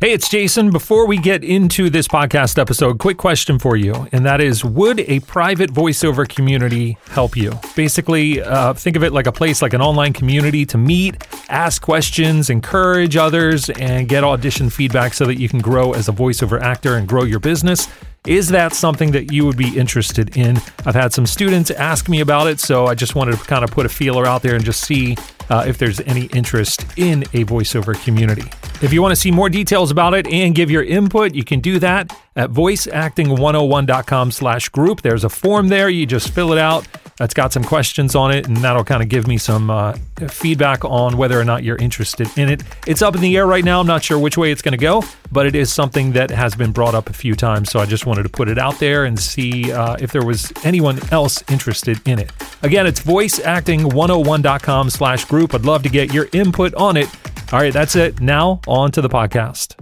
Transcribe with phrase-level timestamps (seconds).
[0.00, 0.70] Hey, it's Jason.
[0.70, 5.00] Before we get into this podcast episode, quick question for you, and that is Would
[5.00, 7.52] a private voiceover community help you?
[7.74, 11.80] Basically, uh, think of it like a place, like an online community to meet, ask
[11.80, 16.60] questions, encourage others, and get audition feedback so that you can grow as a voiceover
[16.60, 17.88] actor and grow your business.
[18.26, 20.56] Is that something that you would be interested in?
[20.84, 23.70] I've had some students ask me about it, so I just wanted to kind of
[23.70, 25.16] put a feeler out there and just see
[25.48, 28.50] uh, if there's any interest in a voiceover community.
[28.82, 31.60] If you want to see more details about it and give your input, you can
[31.60, 35.02] do that at voiceacting101.com slash group.
[35.02, 35.88] There's a form there.
[35.88, 36.86] You just fill it out.
[37.16, 39.92] That's got some questions on it, and that'll kind of give me some uh,
[40.28, 42.64] feedback on whether or not you're interested in it.
[42.88, 43.78] It's up in the air right now.
[43.78, 46.56] I'm not sure which way it's going to go, but it is something that has
[46.56, 47.70] been brought up a few times.
[47.70, 50.52] So I just wanted to put it out there and see uh, if there was
[50.64, 52.32] anyone else interested in it.
[52.64, 55.54] Again, it's voiceacting101.com slash group.
[55.54, 57.08] I'd love to get your input on it.
[57.52, 58.20] All right, that's it.
[58.20, 59.76] Now, on to the podcast.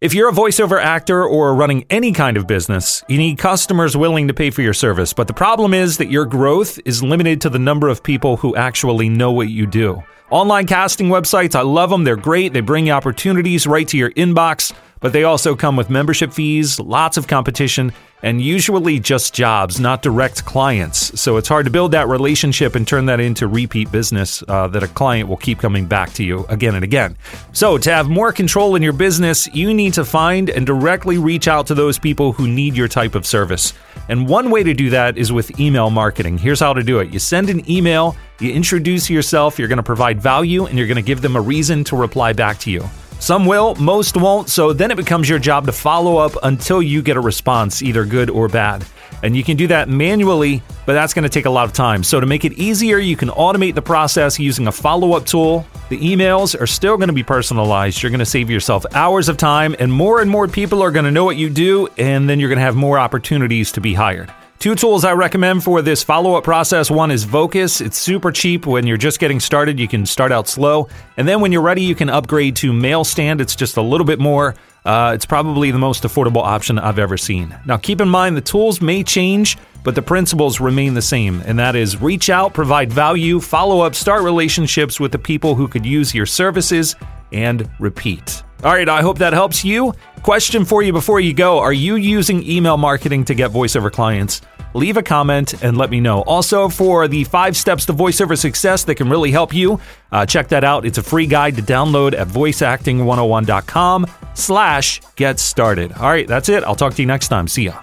[0.00, 4.28] If you're a voiceover actor or running any kind of business, you need customers willing
[4.28, 5.12] to pay for your service.
[5.12, 8.54] But the problem is that your growth is limited to the number of people who
[8.56, 10.02] actually know what you do.
[10.30, 12.04] Online casting websites, I love them.
[12.04, 12.52] They're great.
[12.52, 17.16] They bring opportunities right to your inbox, but they also come with membership fees, lots
[17.16, 21.20] of competition, and usually just jobs, not direct clients.
[21.20, 24.82] So it's hard to build that relationship and turn that into repeat business uh, that
[24.82, 27.16] a client will keep coming back to you again and again.
[27.52, 31.46] So to have more control in your business, you need to find and directly reach
[31.46, 33.74] out to those people who need your type of service.
[34.08, 36.38] And one way to do that is with email marketing.
[36.38, 39.82] Here's how to do it you send an email, you introduce yourself, you're going to
[39.82, 42.88] provide value, and you're going to give them a reason to reply back to you.
[43.18, 47.02] Some will, most won't, so then it becomes your job to follow up until you
[47.02, 48.84] get a response, either good or bad.
[49.22, 52.04] And you can do that manually, but that's going to take a lot of time.
[52.04, 55.66] So, to make it easier, you can automate the process using a follow up tool.
[55.88, 58.02] The emails are still going to be personalized.
[58.02, 61.06] You're going to save yourself hours of time, and more and more people are going
[61.06, 63.94] to know what you do, and then you're going to have more opportunities to be
[63.94, 64.32] hired.
[64.66, 67.80] Two tools I recommend for this follow up process one is Vocus.
[67.80, 69.78] It's super cheap when you're just getting started.
[69.78, 70.88] You can start out slow.
[71.16, 73.40] And then when you're ready, you can upgrade to Mailstand.
[73.40, 74.56] It's just a little bit more.
[74.84, 77.56] Uh, it's probably the most affordable option I've ever seen.
[77.64, 81.42] Now, keep in mind the tools may change, but the principles remain the same.
[81.42, 85.68] And that is reach out, provide value, follow up, start relationships with the people who
[85.68, 86.96] could use your services,
[87.30, 88.42] and repeat.
[88.64, 89.94] All right, I hope that helps you.
[90.24, 94.42] Question for you before you go Are you using email marketing to get voiceover clients?
[94.76, 96.20] Leave a comment and let me know.
[96.22, 99.80] Also, for the five steps to voiceover success that can really help you,
[100.12, 100.84] uh, check that out.
[100.84, 105.92] It's a free guide to download at voiceacting101.com slash get started.
[105.92, 106.62] All right, that's it.
[106.64, 107.48] I'll talk to you next time.
[107.48, 107.80] See ya.